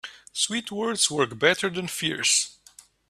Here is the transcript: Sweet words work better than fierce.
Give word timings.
Sweet 0.33 0.71
words 0.71 1.11
work 1.11 1.37
better 1.37 1.69
than 1.69 1.87
fierce. 1.87 2.57